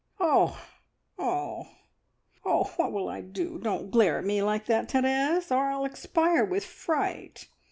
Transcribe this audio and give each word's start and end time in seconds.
"Oh! 0.19 0.59
oh! 1.19 1.67
oh! 2.43 2.63
What 2.77 2.91
will 2.91 3.07
I 3.07 3.21
do? 3.21 3.59
Don't 3.59 3.91
glare 3.91 4.17
at 4.17 4.25
me 4.25 4.41
like 4.41 4.65
that, 4.65 4.89
Therese, 4.91 5.51
or 5.51 5.65
I'll 5.65 5.85
expire 5.85 6.43
with 6.43 6.65
fright! 6.65 7.47